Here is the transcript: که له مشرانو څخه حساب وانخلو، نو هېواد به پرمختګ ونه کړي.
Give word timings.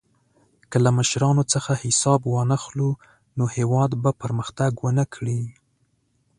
که 0.69 0.77
له 0.85 0.89
مشرانو 0.99 1.43
څخه 1.53 1.73
حساب 1.83 2.19
وانخلو، 2.33 2.89
نو 3.37 3.43
هېواد 3.55 3.91
به 4.03 4.11
پرمختګ 4.21 4.71
ونه 4.83 5.05
کړي. 5.13 5.41